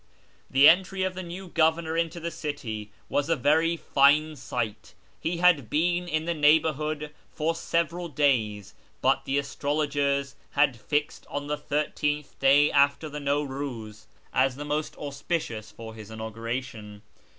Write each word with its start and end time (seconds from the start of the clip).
j 0.01 0.49
The 0.61 0.67
entry 0.67 1.03
of 1.03 1.13
the 1.13 1.21
new 1.21 1.47
governor 1.47 1.95
into 1.95 2.19
the 2.19 2.31
city 2.31 2.91
was 3.07 3.29
a 3.29 3.35
very 3.35 3.79
ine 3.95 4.35
sight. 4.35 4.95
He 5.19 5.37
had 5.37 5.69
been 5.69 6.07
in 6.07 6.25
the 6.25 6.33
neighbourhood 6.33 7.11
for 7.29 7.53
several 7.53 8.11
lays, 8.11 8.73
but 8.99 9.25
the 9.25 9.37
astrologers 9.37 10.35
had 10.53 10.75
fixed 10.75 11.27
on 11.29 11.45
the 11.45 11.55
thirteenth 11.57 12.39
day 12.39 12.71
after 12.71 13.09
he 13.11 13.15
IsTawriiz 13.23 14.07
as 14.33 14.57
most 14.57 14.97
auspicious 14.97 15.69
for 15.69 15.93
his 15.93 16.09
inauguration. 16.09 17.03